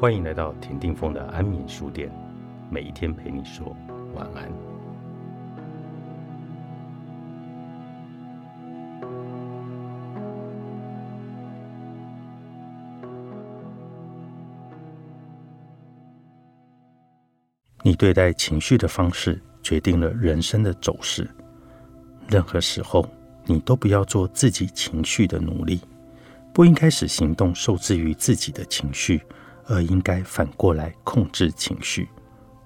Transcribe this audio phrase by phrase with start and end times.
[0.00, 2.10] 欢迎来到田定峰的安眠书店，
[2.70, 3.76] 每一天陪你说
[4.14, 4.50] 晚安。
[17.82, 21.28] 你对待情绪的方式，决定了人生的走势。
[22.26, 23.06] 任何时候，
[23.44, 25.78] 你都不要做自己情绪的奴隶，
[26.54, 29.20] 不应该使行动受制于自己的情绪，
[29.70, 32.08] 而应该反过来控制情绪。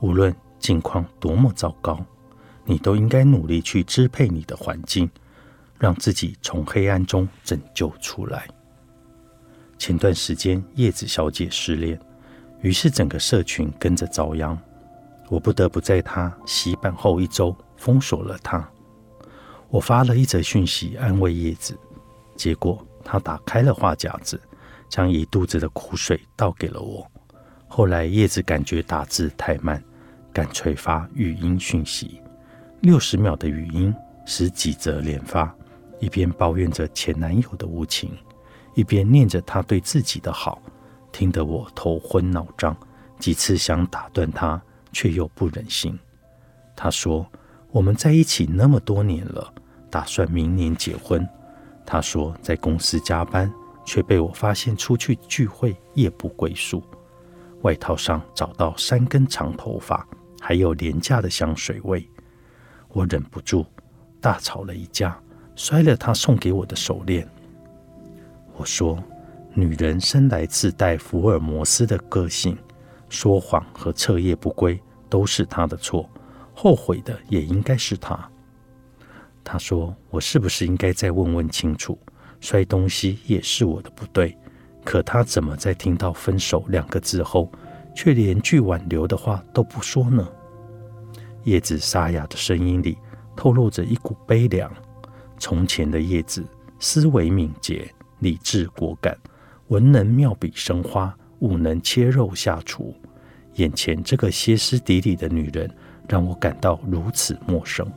[0.00, 1.98] 无论境况多么糟糕，
[2.64, 5.10] 你都应该努力去支配你的环境，
[5.78, 8.46] 让自己从黑暗中拯救出来。
[9.78, 11.98] 前段时间，叶子小姐失恋，
[12.60, 14.56] 于是整个社群跟着遭殃。
[15.30, 18.68] 我不得不在她洗版后一周封锁了她。
[19.70, 21.78] 我发了一则讯息安慰叶子，
[22.36, 24.38] 结果她打开了话匣子，
[24.90, 27.10] 将一肚子的苦水倒给了我。
[27.66, 29.82] 后来叶子感觉打字太慢，
[30.30, 32.20] 干脆发语音讯息，
[32.82, 33.94] 六十秒的语音，
[34.26, 35.50] 十几则连发，
[36.00, 38.10] 一边抱怨着前男友的无情，
[38.74, 40.60] 一边念着他对自己的好，
[41.10, 42.76] 听得我头昏脑胀，
[43.18, 44.60] 几次想打断他。
[44.92, 45.96] 却又不忍心。
[46.74, 47.24] 他说
[47.70, 49.54] ：“我们在一起那么多年了，
[49.88, 51.24] 打算明年结婚。”
[51.86, 53.48] 他说：“在公司加班，
[53.90, 56.80] 却被我发现出去聚会夜不归宿。
[57.62, 60.06] 外套上找到三根长头发，
[60.40, 62.08] 还有廉价的香水味。”
[62.90, 63.66] 我忍不住
[64.20, 65.20] 大吵了一架，
[65.56, 67.28] 摔了他送给我的手链。
[68.56, 68.96] 我说
[69.54, 72.56] ：“女人生来自带福尔摩斯的个性。”
[73.10, 76.08] 说谎和彻夜不归都是他的错，
[76.54, 78.16] 后悔的也应该是他。
[79.42, 81.98] 他说：“我是不是应该再问问清楚？
[82.40, 84.36] 摔东西也是我的不对，
[84.84, 87.50] 可他怎么在听到分手两个字后，
[87.94, 90.26] 却连句挽留的话都不说呢？”
[91.44, 92.98] 叶子沙哑的声音里
[93.36, 94.70] 透露着一股悲凉。
[95.38, 96.44] 从前的叶子，
[96.78, 99.16] 思维敏捷，理智果敢，
[99.68, 101.16] 文能妙笔生花。
[101.40, 102.94] 武能切肉下厨，
[103.54, 105.74] 眼前这个歇斯底里的女人
[106.06, 107.90] 让我感到如此陌生。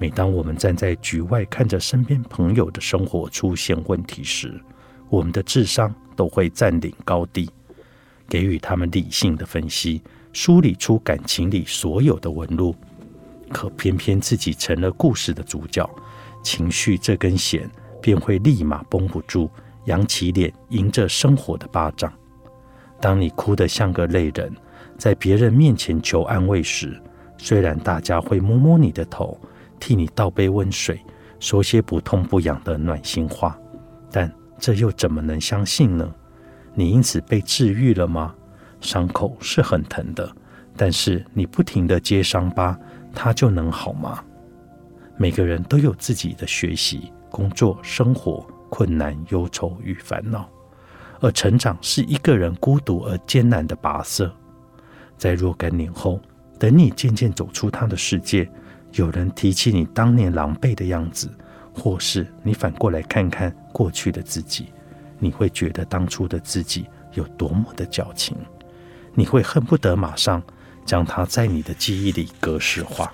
[0.00, 4.58] 每当我们站在局外看着身边朋友的生活出现问题时，
[5.10, 7.50] 我们的智商都会占领高地，
[8.26, 10.00] 给予他们理性的分析，
[10.32, 12.74] 梳理出感情里所有的纹路。
[13.50, 15.88] 可偏偏自己成了故事的主角，
[16.42, 19.50] 情绪这根弦便会立马绷不住，
[19.84, 22.10] 扬起脸迎着生活的巴掌。
[23.02, 24.50] 当你哭得像个泪人，
[24.96, 26.98] 在别人面前求安慰时，
[27.36, 29.38] 虽然大家会摸摸你的头，
[29.80, 31.00] 替你倒杯温水，
[31.40, 33.58] 说些不痛不痒的暖心话，
[34.12, 36.08] 但这又怎么能相信呢？
[36.74, 38.34] 你因此被治愈了吗？
[38.80, 40.30] 伤口是很疼的，
[40.76, 42.78] 但是你不停地接伤疤，
[43.14, 44.22] 它就能好吗？
[45.16, 50.48] 每个人都有自己的学习、工作、生活困难、忧愁与烦恼。
[51.20, 54.34] 而成长是一个人孤独而艰难的跋涉，
[55.18, 56.18] 在若干年后，
[56.58, 58.50] 等你渐渐走出他的世界，
[58.92, 61.30] 有人提起你当年狼狈的样子，
[61.72, 64.66] 或是你反过来看看过去的自己，
[65.18, 68.36] 你会觉得当初的自己有多么的矫情，
[69.14, 70.42] 你会恨不得马上
[70.84, 73.12] 将它在你的记忆里格式化。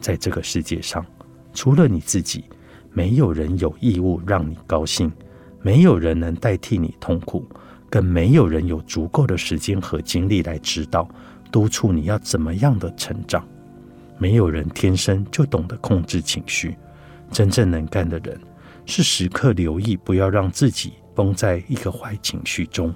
[0.00, 1.04] 在这个世界上，
[1.52, 2.44] 除了你自己，
[2.92, 5.12] 没有人有义务让你高兴。
[5.60, 7.44] 没有人能代替你痛苦，
[7.90, 11.06] 更没有人有足够的时间和精力来指导、
[11.50, 13.44] 督促你要怎么样的成长。
[14.18, 16.76] 没有人天生就懂得控制情绪，
[17.30, 18.38] 真正能干的人
[18.84, 22.94] 是时刻留意，不要让自己崩在一个坏情绪中。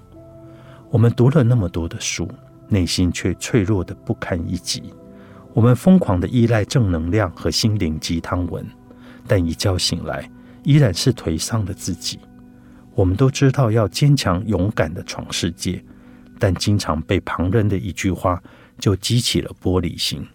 [0.91, 2.29] 我们读了那么多的书，
[2.69, 4.83] 内心却脆弱的不堪一击。
[5.55, 8.67] 我们疯狂的依赖正能量和心灵鸡汤文，
[9.27, 10.29] 但一觉醒来，
[10.65, 12.19] 依然是颓丧的自己。
[12.95, 15.83] 我们都知道要坚强勇敢的闯世界，
[16.39, 18.43] 但经常被旁人的一句话
[18.79, 20.27] 就激起了玻璃心。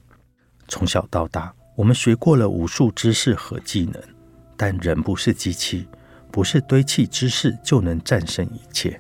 [0.68, 4.02] 从小到大，我们学过了无数知识和技能，
[4.56, 5.88] 但人不是机器，
[6.32, 9.00] 不是堆砌知识就能战胜一切。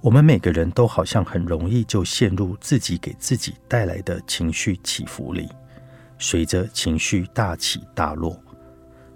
[0.00, 5.48] 我们每个人都好像很容易就陷入自己给自己带来的情绪起伏里，
[6.18, 8.38] 随着情绪大起大落。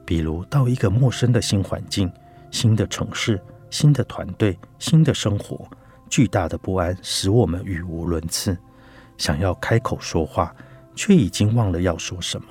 [0.05, 2.11] 比如到一个陌生的新环境、
[2.51, 3.41] 新的城市。
[3.71, 5.69] 新的团队，新的生活，
[6.09, 8.57] 巨大的不安使我们语无伦次，
[9.19, 10.55] 想要开口说话，
[10.95, 12.49] 却已经忘了要说什么，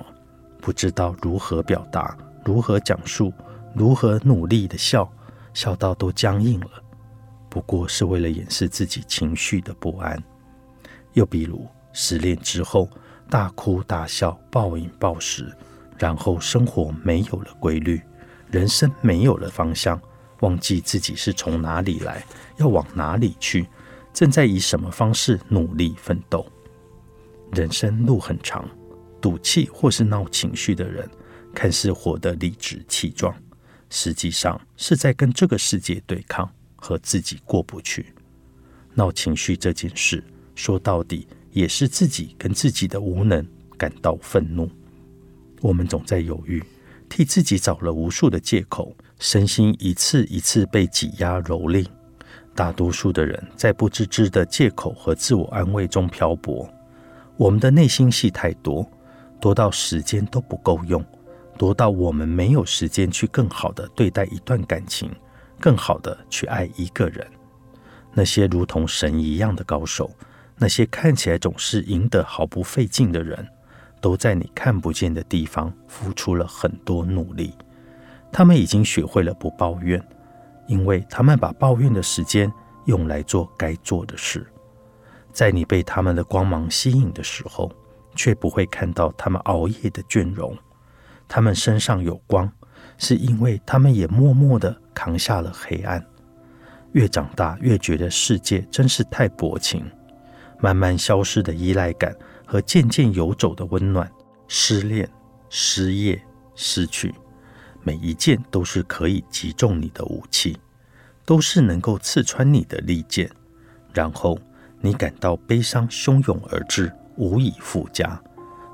[0.60, 3.32] 不知道如何表达，如何讲述，
[3.74, 5.10] 如何努力的笑，
[5.52, 6.70] 笑到都僵硬了。
[7.48, 10.22] 不过是为了掩饰自己情绪的不安。
[11.12, 12.90] 又比如失恋之后
[13.30, 15.50] 大哭大笑、暴饮暴食，
[15.96, 18.02] 然后生活没有了规律，
[18.50, 20.00] 人生没有了方向，
[20.40, 22.24] 忘记自己是从哪里来，
[22.56, 23.68] 要往哪里去，
[24.12, 26.44] 正在以什么方式努力奋斗。
[27.54, 28.68] 人生路很长，
[29.20, 31.08] 赌气或是闹情绪的人，
[31.54, 33.34] 看似活得理直气壮，
[33.88, 38.06] 实际上是在跟这个世界对抗，和自己过不去。
[38.92, 40.22] 闹情绪这件事，
[40.54, 43.46] 说到底也是自己跟自己的无能
[43.78, 44.68] 感到愤怒。
[45.60, 46.62] 我们总在犹豫，
[47.08, 51.86] 替自己找了无数的借口，身心一次一次被挤压蹂躏。
[52.54, 56.68] 大多数的人在不自知的借口和自我安慰中漂泊。
[57.36, 58.88] 我们的内心戏太多，
[59.40, 61.04] 多到时间都不够用，
[61.58, 65.10] 多到我们没有时间去更好的对待一段感情，
[65.58, 67.26] 更好的去爱一个人。
[68.12, 70.08] 那些如同神一样的高手，
[70.56, 73.44] 那些看起来总是赢得毫不费劲的人，
[74.00, 77.52] 都在你看不见的地方付出了很多努力。
[78.30, 80.00] 他们已经学会了不抱怨，
[80.68, 82.52] 因为他们把抱怨的时间
[82.84, 84.46] 用来做该做的事。
[85.34, 87.68] 在你被他们的光芒吸引的时候，
[88.14, 90.56] 却不会看到他们熬夜的倦容。
[91.26, 92.50] 他们身上有光，
[92.98, 96.06] 是因为他们也默默的扛下了黑暗。
[96.92, 99.84] 越长大，越觉得世界真是太薄情。
[100.60, 102.16] 慢慢消失的依赖感
[102.46, 104.08] 和渐渐游走的温暖，
[104.46, 105.10] 失恋、
[105.50, 106.22] 失业、
[106.54, 107.12] 失去，
[107.82, 110.56] 每一件都是可以击中你的武器，
[111.26, 113.28] 都是能够刺穿你的利剑，
[113.92, 114.38] 然后。
[114.84, 118.22] 你感到悲伤汹涌而至，无以复加。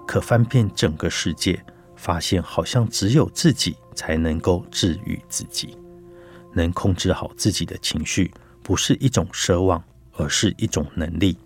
[0.09, 1.65] 可翻遍整个世界，
[1.95, 5.79] 发现好像只有自己才能够治愈自己。
[6.53, 8.29] 能控制好自己的情绪，
[8.61, 9.81] 不是一种奢望，
[10.17, 11.39] 而是一种能力。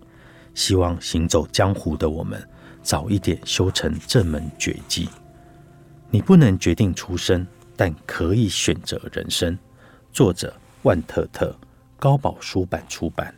[0.55, 2.43] 希望行走江湖的我们，
[2.81, 5.07] 早一点修成这门绝技。
[6.09, 7.45] 你不能决定出生，
[7.75, 9.55] 但可以选择人生。
[10.11, 10.51] 作者：
[10.81, 11.55] 万特特，
[11.99, 13.31] 高宝书版出版。